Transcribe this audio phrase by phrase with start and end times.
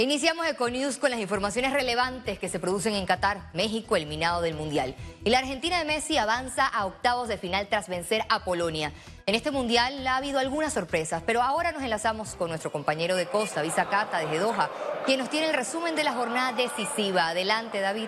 [0.00, 4.94] Iniciamos Econews con las informaciones relevantes que se producen en Qatar, México eliminado del Mundial.
[5.24, 8.92] Y la Argentina de Messi avanza a octavos de final tras vencer a Polonia.
[9.26, 13.26] En este Mundial ha habido algunas sorpresas, pero ahora nos enlazamos con nuestro compañero de
[13.26, 14.70] Costa, Visa Cata, desde Doha,
[15.04, 17.30] quien nos tiene el resumen de la jornada decisiva.
[17.30, 18.06] Adelante, David.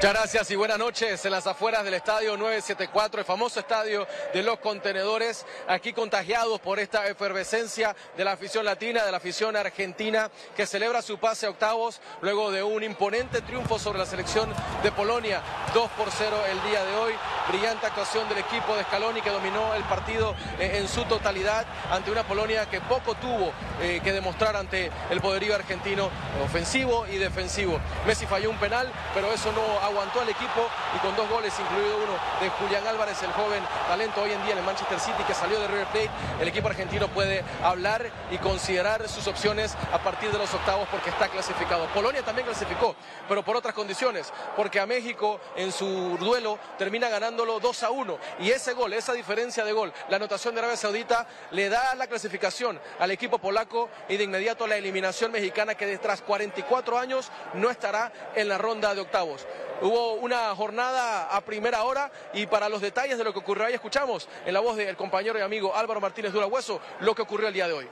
[0.00, 4.42] Muchas gracias y buenas noches en las afueras del estadio 974, el famoso estadio de
[4.42, 10.30] los contenedores, aquí contagiados por esta efervescencia de la afición latina, de la afición argentina,
[10.56, 14.50] que celebra su pase a octavos luego de un imponente triunfo sobre la selección
[14.82, 15.42] de Polonia,
[15.74, 17.12] 2 por 0 el día de hoy.
[17.50, 22.12] Brillante actuación del equipo de Scaloni que dominó el partido eh, en su totalidad ante
[22.12, 26.10] una Polonia que poco tuvo eh, que demostrar ante el poderío argentino
[26.44, 27.80] ofensivo y defensivo.
[28.06, 31.96] Messi falló un penal, pero eso no aguantó al equipo y con dos goles, incluido
[31.96, 35.34] uno de Julián Álvarez, el joven talento hoy en día en el Manchester City que
[35.34, 40.30] salió de River Plate, el equipo argentino puede hablar y considerar sus opciones a partir
[40.30, 41.86] de los octavos porque está clasificado.
[41.88, 42.94] Polonia también clasificó,
[43.28, 47.08] pero por otras condiciones, porque a México en su duelo termina
[47.40, 50.76] ganándolo 2 a 1 y ese gol, esa diferencia de gol, la anotación de Arabia
[50.76, 55.98] Saudita le da la clasificación al equipo polaco y de inmediato la eliminación mexicana que
[55.98, 59.46] tras 44 años no estará en la ronda de octavos.
[59.82, 63.74] Hubo una jornada a primera hora y para los detalles de lo que ocurrió ahí
[63.74, 67.48] escuchamos en la voz del compañero y amigo Álvaro Martínez Dura Hueso lo que ocurrió
[67.48, 67.88] el día de hoy.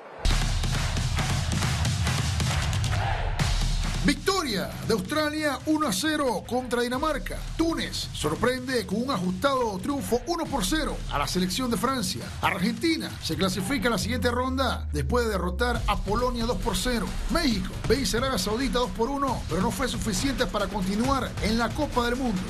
[4.48, 7.38] De Australia 1 a 0 contra Dinamarca.
[7.58, 12.22] Túnez sorprende con un ajustado triunfo 1 por 0 a la selección de Francia.
[12.40, 17.06] Argentina se clasifica a la siguiente ronda después de derrotar a Polonia 2 por 0.
[17.28, 21.58] México vence a Arabia Saudita 2 por 1, pero no fue suficiente para continuar en
[21.58, 22.40] la Copa del Mundo.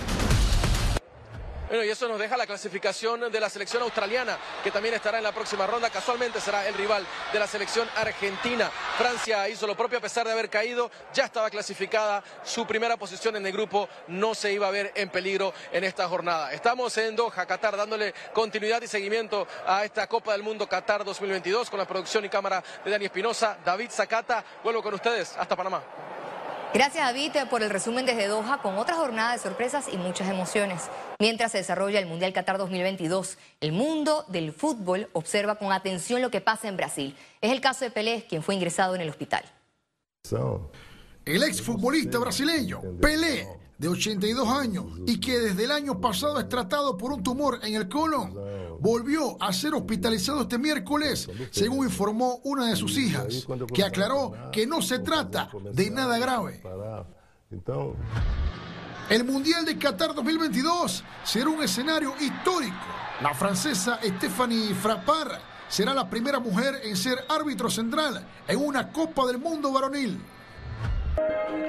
[1.69, 5.25] Bueno, y eso nos deja la clasificación de la selección australiana, que también estará en
[5.25, 5.91] la próxima ronda.
[5.91, 8.71] Casualmente será el rival de la selección argentina.
[8.97, 12.25] Francia hizo lo propio a pesar de haber caído, ya estaba clasificada.
[12.43, 16.09] Su primera posición en el grupo no se iba a ver en peligro en esta
[16.09, 16.53] jornada.
[16.55, 21.69] Estamos en Doha, Qatar, dándole continuidad y seguimiento a esta Copa del Mundo Qatar 2022
[21.69, 24.43] con la producción y cámara de Dani Espinosa, David Zacata.
[24.65, 25.37] Vuelvo con ustedes.
[25.37, 26.08] Hasta Panamá.
[26.75, 30.91] Gracias David por el resumen desde Doha con otra jornada de sorpresas y muchas emociones.
[31.19, 36.31] Mientras se desarrolla el Mundial Qatar 2022, el mundo del fútbol observa con atención lo
[36.31, 37.17] que pasa en Brasil.
[37.41, 39.45] Es el caso de Pelé, quien fue ingresado en el hospital.
[41.25, 46.97] El exfutbolista brasileño Pelé de 82 años y que desde el año pasado es tratado
[46.97, 48.35] por un tumor en el colon,
[48.81, 54.67] volvió a ser hospitalizado este miércoles, según informó una de sus hijas, que aclaró que
[54.67, 56.63] no se trata de nada grave.
[59.09, 62.77] El Mundial de Qatar 2022 será un escenario histórico.
[63.23, 65.39] La francesa Stephanie Frappard
[65.69, 70.21] será la primera mujer en ser árbitro central en una Copa del Mundo varonil.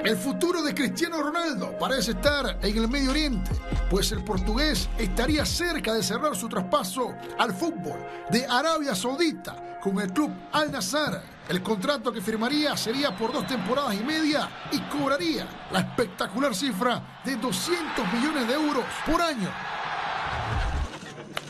[0.04, 3.50] El futuro de Cristiano Ronaldo parece estar en el Medio Oriente,
[3.90, 7.98] pues el portugués estaría cerca de cerrar su traspaso al fútbol
[8.30, 11.20] de Arabia Saudita con el club Al Nassr.
[11.48, 17.20] El contrato que firmaría sería por dos temporadas y media y cobraría la espectacular cifra
[17.24, 19.50] de 200 millones de euros por año.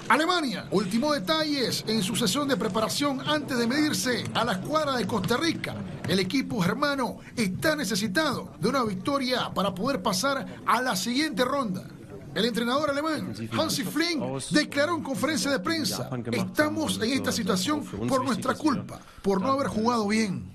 [0.09, 5.07] Alemania ultimó detalles en su sesión de preparación antes de medirse a la escuadra de
[5.07, 5.77] Costa Rica.
[6.11, 11.85] El equipo germano está necesitado de una victoria para poder pasar a la siguiente ronda.
[12.35, 14.21] El entrenador alemán Hansi Flink
[14.51, 19.69] declaró en conferencia de prensa, estamos en esta situación por nuestra culpa, por no haber
[19.69, 20.51] jugado bien.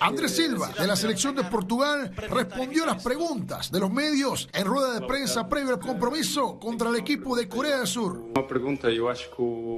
[0.00, 4.64] Andrés Silva, de la selección de Portugal, respondió a las preguntas de los medios en
[4.64, 8.22] rueda de prensa previo al compromiso contra el equipo de Corea del Sur.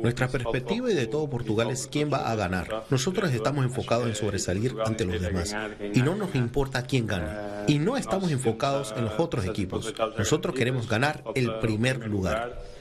[0.02, 2.84] Nuestra perspectiva y de todo Portugal es quién va a ganar.
[2.90, 5.54] Nosotros estamos enfocados en sobresalir ante los demás
[5.92, 7.26] y no nos importa quién gane.
[7.66, 9.94] Y no estamos enfocados en los otros equipos.
[10.16, 12.75] Nosotros queremos ganar el primer lugar.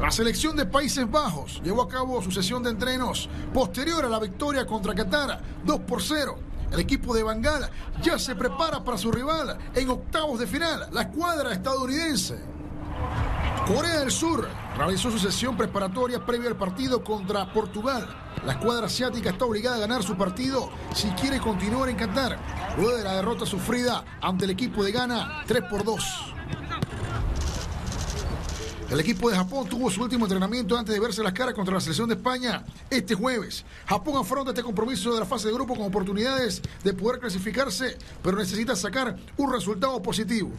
[0.00, 4.18] La selección de Países Bajos llevó a cabo su sesión de entrenos posterior a la
[4.18, 6.38] victoria contra Qatar 2 por 0.
[6.70, 7.70] El equipo de Bangala
[8.02, 12.38] ya se prepara para su rival en octavos de final, la escuadra estadounidense.
[13.66, 14.46] Corea del Sur
[14.76, 18.06] realizó su sesión preparatoria previa al partido contra Portugal.
[18.44, 22.38] La escuadra asiática está obligada a ganar su partido si quiere continuar en Qatar,
[22.76, 26.35] luego de la derrota sufrida ante el equipo de Ghana 3 por 2.
[28.90, 31.80] El equipo de Japón tuvo su último entrenamiento antes de verse las caras contra la
[31.80, 33.64] selección de España este jueves.
[33.84, 38.38] Japón afronta este compromiso de la fase de grupo con oportunidades de poder clasificarse, pero
[38.38, 40.52] necesita sacar un resultado positivo.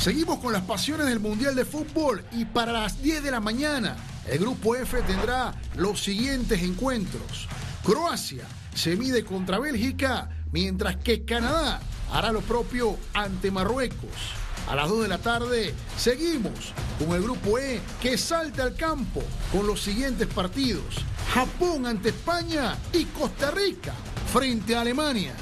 [0.00, 3.96] Seguimos con las pasiones del Mundial de Fútbol y para las 10 de la mañana
[4.26, 7.48] el Grupo F tendrá los siguientes encuentros.
[7.84, 8.44] Croacia
[8.74, 11.80] se mide contra Bélgica, mientras que Canadá
[12.12, 14.47] hará lo propio ante Marruecos.
[14.68, 19.22] A las 2 de la tarde seguimos con el grupo E que salta al campo
[19.50, 20.96] con los siguientes partidos.
[21.32, 23.94] Japón ante España y Costa Rica
[24.30, 25.32] frente a Alemania.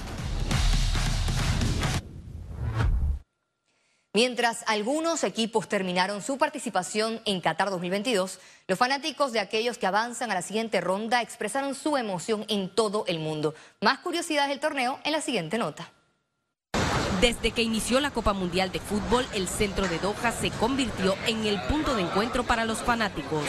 [4.14, 8.38] Mientras algunos equipos terminaron su participación en Qatar 2022,
[8.68, 13.04] los fanáticos de aquellos que avanzan a la siguiente ronda expresaron su emoción en todo
[13.08, 13.56] el mundo.
[13.80, 15.90] Más curiosidades del torneo en la siguiente nota.
[17.20, 21.46] Desde que inició la Copa Mundial de Fútbol, el centro de Doha se convirtió en
[21.46, 23.42] el punto de encuentro para los fanáticos.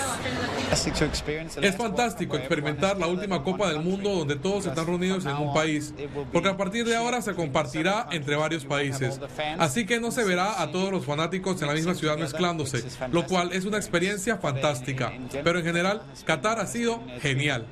[1.62, 5.94] Es fantástico experimentar la última Copa del Mundo donde todos están reunidos en un país,
[6.32, 9.20] porque a partir de ahora se compartirá entre varios países.
[9.60, 13.26] Así que no se verá a todos los fanáticos en la misma ciudad mezclándose, lo
[13.26, 15.12] cual es una experiencia fantástica.
[15.44, 17.68] Pero en general, Qatar ha sido genial.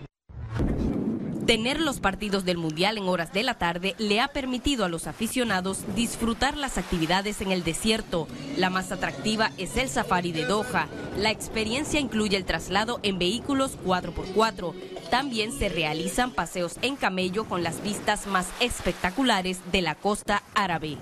[1.45, 5.05] Tener los partidos del Mundial en horas de la tarde le ha permitido a los
[5.05, 8.27] aficionados disfrutar las actividades en el desierto.
[8.57, 10.87] La más atractiva es el safari de Doha.
[11.17, 14.73] La experiencia incluye el traslado en vehículos 4x4.
[15.11, 20.97] También se realizan paseos en camello con las vistas más espectaculares de la costa árabe.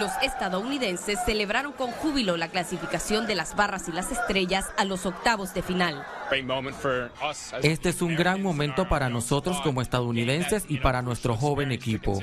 [0.00, 5.06] Los estadounidenses celebraron con júbilo la clasificación de las barras y las estrellas a los
[5.06, 6.04] octavos de final.
[7.62, 12.20] Este es un gran momento para nosotros como estadounidenses y para nuestro joven equipo.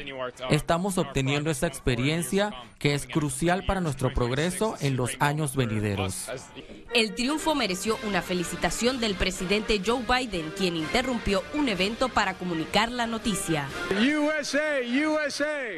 [0.50, 6.30] Estamos obteniendo esa experiencia que es crucial para nuestro progreso en los años venideros.
[6.94, 12.92] El triunfo mereció una felicitación del presidente Joe Biden, quien interrumpió un evento para comunicar
[12.92, 13.68] la noticia.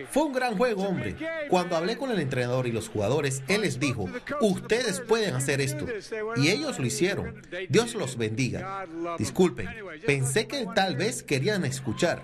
[0.09, 1.17] Fue un gran juego, hombre.
[1.49, 4.05] Cuando hablé con el entrenador y los jugadores, él les dijo,
[4.39, 5.85] ustedes pueden hacer esto.
[6.37, 7.41] Y ellos lo hicieron.
[7.67, 8.85] Dios los bendiga.
[9.17, 9.67] Disculpen,
[10.05, 12.23] pensé que tal vez querían escuchar.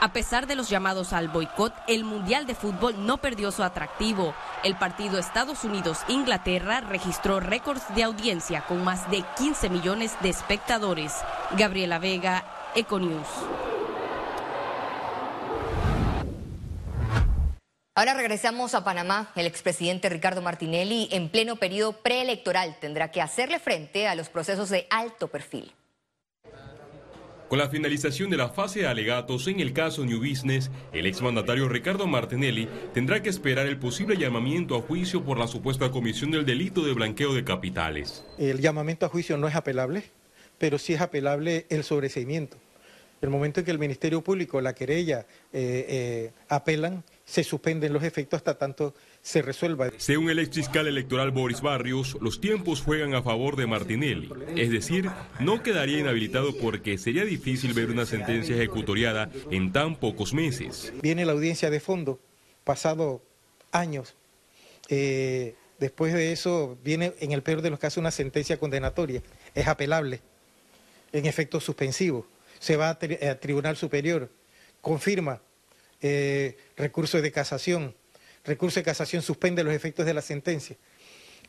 [0.00, 4.34] A pesar de los llamados al boicot, el Mundial de Fútbol no perdió su atractivo.
[4.62, 11.14] El partido Estados Unidos-Inglaterra registró récords de audiencia con más de 15 millones de espectadores.
[11.56, 12.44] Gabriela Vega,
[12.74, 13.28] Econews.
[17.96, 19.30] Ahora regresamos a Panamá.
[19.36, 24.68] El expresidente Ricardo Martinelli, en pleno periodo preelectoral, tendrá que hacerle frente a los procesos
[24.68, 25.72] de alto perfil.
[27.48, 31.68] Con la finalización de la fase de alegatos en el caso New Business, el exmandatario
[31.68, 36.44] Ricardo Martinelli tendrá que esperar el posible llamamiento a juicio por la supuesta comisión del
[36.44, 38.24] delito de blanqueo de capitales.
[38.38, 40.02] El llamamiento a juicio no es apelable,
[40.58, 42.56] pero sí es apelable el sobreseimiento.
[43.20, 48.02] El momento en que el Ministerio Público, la querella, eh, eh, apelan, se suspenden los
[48.02, 49.90] efectos hasta tanto se resuelva.
[49.96, 54.30] Según el ex fiscal electoral Boris Barrios, los tiempos juegan a favor de Martinelli.
[54.56, 60.34] Es decir, no quedaría inhabilitado porque sería difícil ver una sentencia ejecutoriada en tan pocos
[60.34, 60.92] meses.
[61.00, 62.20] Viene la audiencia de fondo,
[62.64, 63.22] pasado
[63.72, 64.14] años.
[64.90, 69.22] Eh, después de eso viene, en el peor de los casos, una sentencia condenatoria.
[69.54, 70.20] Es apelable,
[71.12, 72.26] en efecto suspensivo.
[72.64, 72.98] Se va a,
[73.40, 74.30] Tribunal Superior,
[74.80, 75.42] confirma
[76.00, 77.94] eh, recurso de casación
[78.42, 80.76] recurso de casación suspende los efectos de la sentencia.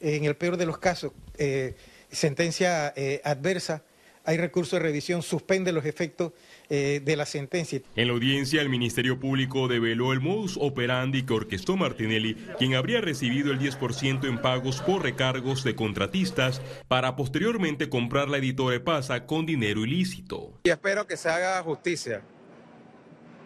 [0.02, 1.76] En el peor de los casos, eh,
[2.12, 3.84] sentencia eh, adversa,
[4.26, 6.34] hay recurso de revisión, suspende los efectos
[6.70, 7.82] eh, de la sentencia.
[7.96, 13.02] En la audiencia, el Ministerio Público develó el modus operandi que orquestó Martinelli, quien habría
[13.02, 19.26] recibido el 10% en pagos por recargos de contratistas para posteriormente comprar la editora Pasa
[19.26, 20.60] con dinero ilícito.
[20.64, 22.22] Y espero que se haga justicia.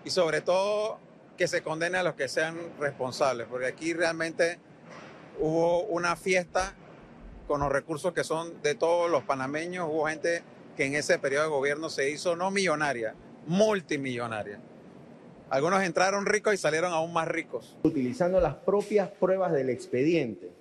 [0.05, 0.99] Y sobre todo
[1.37, 4.59] que se condene a los que sean responsables, porque aquí realmente
[5.39, 6.73] hubo una fiesta
[7.47, 10.43] con los recursos que son de todos los panameños, hubo gente
[10.79, 13.13] que en ese periodo de gobierno se hizo no millonaria,
[13.47, 14.61] multimillonaria.
[15.49, 17.75] Algunos entraron ricos y salieron aún más ricos.
[17.83, 20.53] Utilizando las propias pruebas del expediente,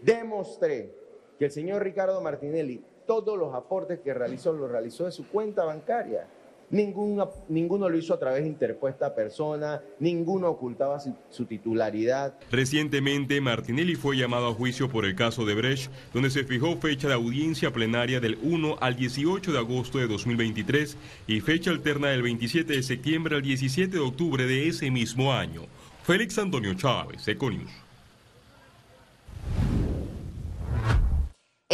[0.00, 0.94] demostré
[1.40, 5.64] que el señor Ricardo Martinelli todos los aportes que realizó los realizó de su cuenta
[5.64, 6.28] bancaria.
[6.74, 12.34] Ninguno lo hizo a través de interpuesta persona, ninguno ocultaba su, titularidad.
[12.50, 17.08] Recientemente, Martinelli fue llamado a juicio por el caso de Brecht, donde se fijó fecha
[17.08, 22.22] de audiencia plenaria del 1 al 18 de agosto de 2023 y fecha alterna del
[22.22, 25.62] 27 de septiembre al 17 de octubre de ese mismo año.
[26.02, 27.83] Félix Antonio Chávez, Econius.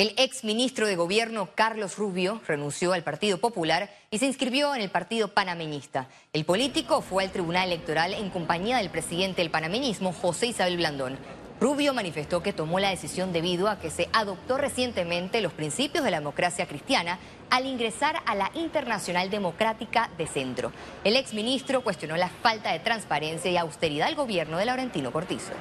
[0.00, 4.80] El ex ministro de Gobierno Carlos Rubio renunció al Partido Popular y se inscribió en
[4.80, 6.08] el Partido Panameñista.
[6.32, 11.18] El político fue al Tribunal Electoral en compañía del presidente del panameñismo, José Isabel Blandón.
[11.60, 16.12] Rubio manifestó que tomó la decisión debido a que se adoptó recientemente los principios de
[16.12, 17.18] la democracia cristiana
[17.50, 20.72] al ingresar a la Internacional Democrática de Centro.
[21.04, 25.52] El exministro cuestionó la falta de transparencia y austeridad del gobierno de Laurentino Cortizo.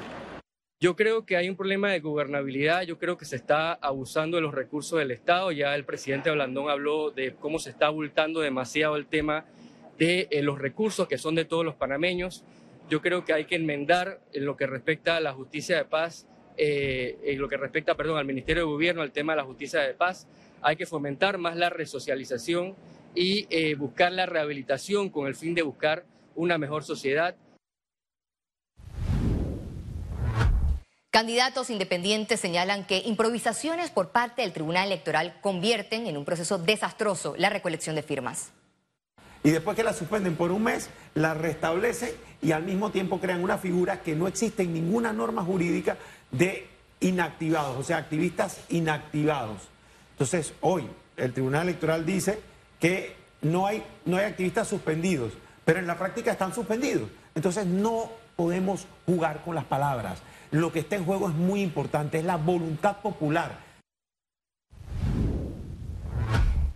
[0.81, 4.41] Yo creo que hay un problema de gobernabilidad, yo creo que se está abusando de
[4.41, 8.95] los recursos del Estado, ya el presidente Blandón habló de cómo se está abultando demasiado
[8.95, 9.43] el tema
[9.98, 12.45] de eh, los recursos que son de todos los panameños.
[12.89, 16.25] Yo creo que hay que enmendar en lo que respecta a la justicia de paz,
[16.55, 19.81] eh, en lo que respecta, perdón, al Ministerio de Gobierno, al tema de la justicia
[19.81, 20.29] de paz.
[20.62, 22.74] Hay que fomentar más la resocialización
[23.13, 26.05] y eh, buscar la rehabilitación con el fin de buscar
[26.36, 27.36] una mejor sociedad.
[31.11, 37.33] Candidatos independientes señalan que improvisaciones por parte del Tribunal Electoral convierten en un proceso desastroso
[37.35, 38.51] la recolección de firmas.
[39.43, 42.11] Y después que la suspenden por un mes, la restablecen
[42.43, 45.97] y al mismo tiempo crean una figura que no existe en ninguna norma jurídica
[46.29, 46.67] de
[46.99, 49.63] inactivados, o sea, activistas inactivados.
[50.11, 50.87] Entonces, hoy
[51.17, 52.39] el Tribunal Electoral dice
[52.79, 55.33] que no hay, no hay activistas suspendidos,
[55.65, 57.09] pero en la práctica están suspendidos.
[57.33, 60.19] Entonces, no podemos jugar con las palabras
[60.51, 63.69] lo que está en juego es muy importante, es la voluntad popular.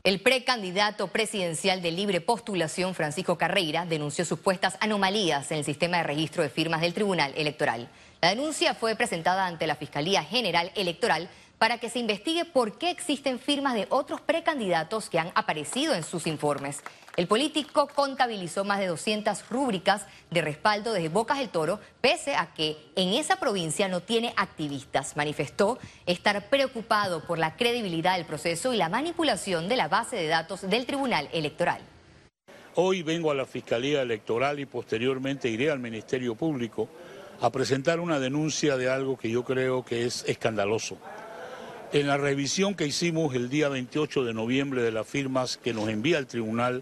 [0.03, 6.03] El precandidato presidencial de libre postulación, Francisco Carreira, denunció supuestas anomalías en el sistema de
[6.03, 7.87] registro de firmas del Tribunal Electoral.
[8.21, 12.89] La denuncia fue presentada ante la Fiscalía General Electoral para que se investigue por qué
[12.89, 16.81] existen firmas de otros precandidatos que han aparecido en sus informes.
[17.15, 22.53] El político contabilizó más de 200 rúbricas de respaldo desde Bocas del Toro, pese a
[22.53, 25.15] que en esa provincia no tiene activistas.
[25.15, 30.27] Manifestó estar preocupado por la credibilidad del proceso y la manipulación de la base de
[30.27, 31.81] datos del Tribunal Electoral.
[32.75, 36.89] Hoy vengo a la Fiscalía Electoral y posteriormente iré al Ministerio Público
[37.39, 40.97] a presentar una denuncia de algo que yo creo que es escandaloso.
[41.93, 45.89] En la revisión que hicimos el día 28 de noviembre de las firmas que nos
[45.89, 46.81] envía el tribunal,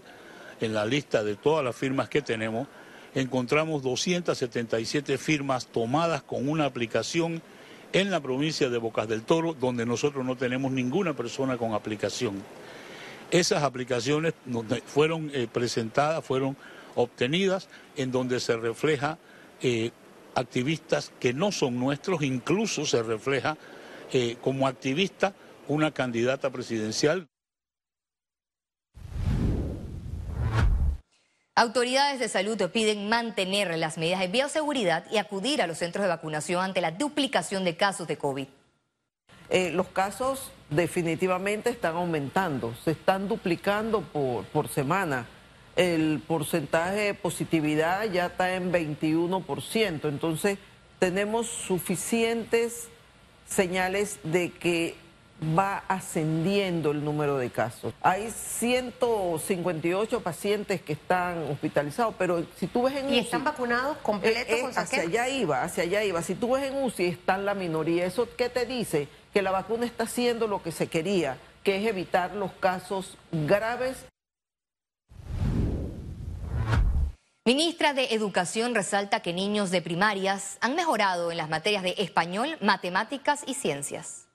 [0.58, 2.66] en la lista de todas las firmas que tenemos,
[3.14, 7.42] encontramos 277 firmas tomadas con una aplicación
[7.92, 12.42] en la provincia de Bocas del Toro, donde nosotros no tenemos ninguna persona con aplicación.
[13.30, 14.32] Esas aplicaciones
[14.86, 16.56] fueron eh, presentadas, fueron
[16.94, 19.18] obtenidas, en donde se refleja
[19.60, 19.90] eh,
[20.34, 23.58] activistas que no son nuestros, incluso se refleja
[24.12, 25.34] eh, como activista
[25.68, 27.28] una candidata presidencial.
[31.54, 36.08] Autoridades de salud piden mantener las medidas de bioseguridad y acudir a los centros de
[36.08, 38.46] vacunación ante la duplicación de casos de COVID.
[39.50, 45.26] Eh, los casos definitivamente están aumentando, se están duplicando por, por semana.
[45.76, 50.58] El porcentaje de positividad ya está en 21%, entonces
[50.98, 52.88] tenemos suficientes
[53.52, 54.96] señales de que
[55.56, 57.92] va ascendiendo el número de casos.
[58.00, 63.14] Hay 158 pacientes que están hospitalizados, pero si tú ves en UCI...
[63.14, 66.22] ¿Y están vacunados completos eh, eh, Hacia allá iba, hacia allá iba.
[66.22, 68.06] Si tú ves en UCI, están la minoría.
[68.06, 69.08] ¿Eso qué te dice?
[69.32, 74.06] Que la vacuna está haciendo lo que se quería, que es evitar los casos graves
[77.44, 82.56] Ministra de Educación resalta que niños de primarias han mejorado en las materias de español,
[82.60, 84.28] matemáticas y ciencias.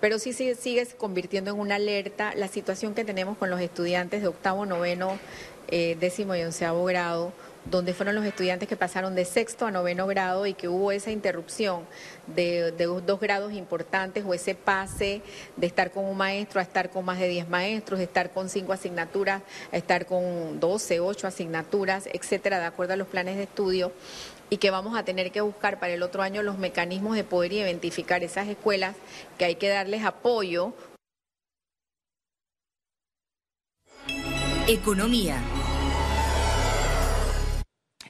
[0.00, 4.22] Pero sí sigue, sigue convirtiendo en una alerta la situación que tenemos con los estudiantes
[4.22, 5.18] de octavo, noveno,
[5.66, 7.32] eh, décimo y onceavo grado
[7.64, 11.10] donde fueron los estudiantes que pasaron de sexto a noveno grado y que hubo esa
[11.10, 11.84] interrupción
[12.26, 15.22] de, dos grados importantes o ese pase
[15.56, 18.48] de estar con un maestro a estar con más de 10 maestros, de estar con
[18.48, 23.44] cinco asignaturas a estar con 12, 8 asignaturas, etcétera, de acuerdo a los planes de
[23.44, 23.92] estudio
[24.50, 27.52] y que vamos a tener que buscar para el otro año los mecanismos de poder
[27.52, 28.96] identificar esas escuelas
[29.36, 30.72] que hay que darles apoyo.
[34.66, 35.42] Economía.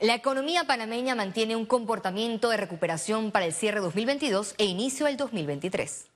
[0.01, 5.17] La economía panameña mantiene un comportamiento de recuperación para el cierre 2022 e inicio del
[5.17, 6.07] 2023.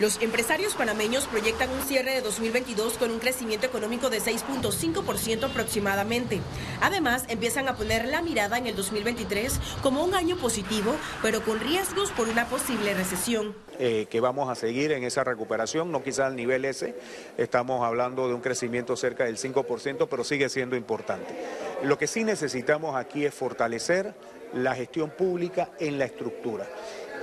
[0.00, 6.40] Los empresarios panameños proyectan un cierre de 2022 con un crecimiento económico de 6.5% aproximadamente.
[6.80, 11.60] Además, empiezan a poner la mirada en el 2023 como un año positivo, pero con
[11.60, 13.54] riesgos por una posible recesión.
[13.78, 16.96] Eh, que vamos a seguir en esa recuperación, no quizá al nivel ese,
[17.38, 21.36] estamos hablando de un crecimiento cerca del 5%, pero sigue siendo importante.
[21.84, 24.14] Lo que sí necesitamos aquí es fortalecer
[24.54, 26.66] la gestión pública en la estructura.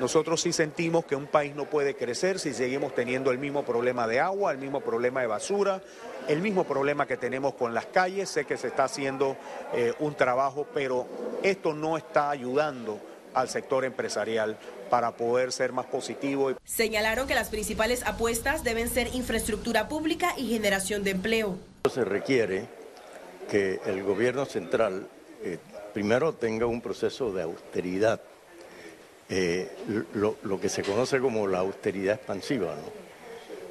[0.02, 4.08] Nosotros sí sentimos que un país no puede crecer si seguimos teniendo el mismo problema
[4.08, 5.80] de agua, el mismo problema de basura,
[6.28, 8.28] el mismo problema que tenemos con las calles.
[8.28, 9.38] Sé que se está haciendo
[9.76, 11.06] eh, un trabajo, pero
[11.44, 13.00] esto no está ayudando
[13.36, 14.58] al sector empresarial
[14.90, 16.52] para poder ser más positivo.
[16.66, 21.60] Señalaron que las principales apuestas deben ser infraestructura pública y generación de empleo.
[21.94, 22.66] Se requiere
[23.52, 25.08] que el gobierno central
[25.44, 25.60] eh,
[25.94, 28.20] primero tenga un proceso de austeridad,
[29.32, 29.72] eh,
[30.14, 32.76] lo, que se conoce como la austeridad expansiva,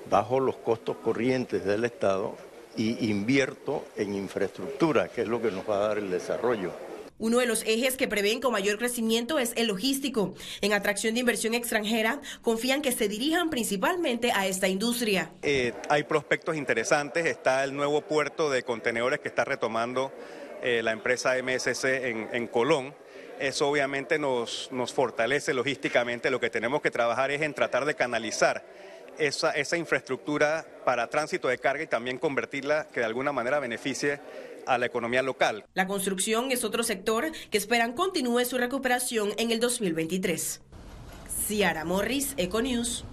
[0.08, 2.34] bajo los costos corrientes del Estado
[2.76, 6.72] y invierto en infraestructura, que es lo que nos va a dar el desarrollo.
[7.18, 10.34] Uno de los ejes que prevén con mayor crecimiento es el logístico.
[10.62, 15.30] En atracción de inversión extranjera, confían que se dirijan principalmente a esta industria.
[15.42, 17.26] Eh, hay prospectos interesantes.
[17.26, 20.10] Está el nuevo puerto de contenedores que está retomando
[20.62, 21.84] eh, la empresa MSC
[22.32, 22.94] en, Colón.
[23.40, 26.30] Eso obviamente nos, nos fortalece logísticamente.
[26.30, 28.62] Lo que tenemos que trabajar es en tratar de canalizar
[29.18, 34.20] esa, esa, infraestructura para tránsito de carga y también convertirla que de alguna manera beneficie
[34.66, 35.64] a la economía local.
[35.72, 40.60] La construcción es otro sector que esperan continúe su recuperación en el 2023.
[41.46, 43.04] Ciara Morris, Econews.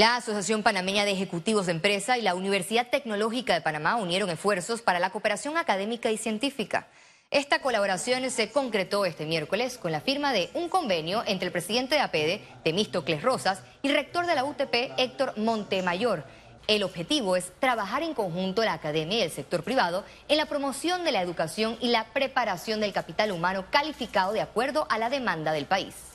[0.00, 4.80] La Asociación Panameña de Ejecutivos de Empresa y la Universidad Tecnológica de Panamá unieron esfuerzos
[4.80, 6.88] para la cooperación académica y científica.
[7.30, 11.96] Esta colaboración se concretó este miércoles con la firma de un convenio entre el presidente
[11.96, 16.24] de APEDE, Temístocles Rosas, y rector de la UTP, Héctor Montemayor.
[16.66, 21.04] El objetivo es trabajar en conjunto la academia y el sector privado en la promoción
[21.04, 25.52] de la educación y la preparación del capital humano calificado de acuerdo a la demanda
[25.52, 26.09] del país.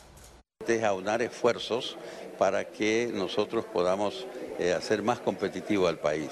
[0.68, 1.96] Es aunar esfuerzos
[2.40, 4.26] para que nosotros podamos
[4.58, 6.30] eh, hacer más competitivo al país.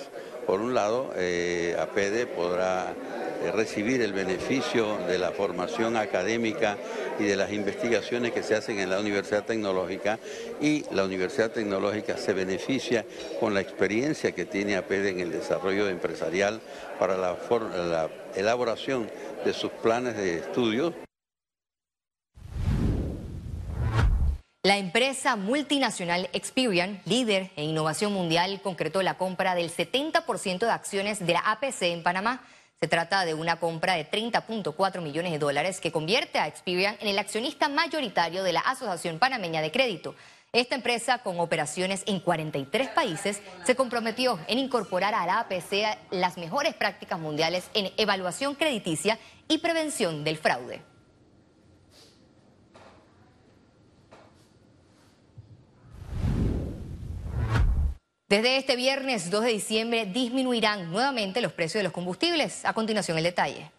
[0.47, 2.93] Por un lado, eh, APEDE podrá
[3.43, 6.77] eh, recibir el beneficio de la formación académica
[7.19, 10.17] y de las investigaciones que se hacen en la Universidad Tecnológica
[10.59, 13.05] y la Universidad Tecnológica se beneficia
[13.39, 16.59] con la experiencia que tiene APED en el desarrollo empresarial
[16.97, 17.37] para la,
[17.75, 19.09] la elaboración
[19.45, 20.93] de sus planes de estudio.
[24.65, 31.19] La empresa multinacional Experian, líder en innovación mundial, concretó la compra del 70% de acciones
[31.19, 32.41] de la APC en Panamá.
[32.79, 37.09] Se trata de una compra de 30.4 millones de dólares que convierte a Experian en
[37.09, 40.15] el accionista mayoritario de la Asociación Panameña de Crédito.
[40.53, 46.37] Esta empresa, con operaciones en 43 países, se comprometió en incorporar a la APC las
[46.37, 50.92] mejores prácticas mundiales en evaluación crediticia y prevención del fraude.
[58.33, 62.65] Desde este viernes 2 de diciembre disminuirán nuevamente los precios de los combustibles.
[62.65, 63.69] A continuación el detalle.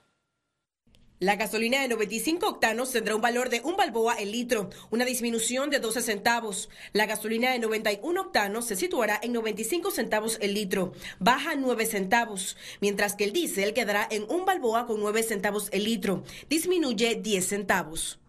[1.18, 5.70] La gasolina de 95 octanos tendrá un valor de un balboa el litro, una disminución
[5.70, 6.68] de 12 centavos.
[6.92, 12.56] La gasolina de 91 octanos se situará en 95 centavos el litro, baja 9 centavos,
[12.80, 17.44] mientras que el diésel quedará en un balboa con 9 centavos el litro, disminuye 10
[17.44, 18.20] centavos.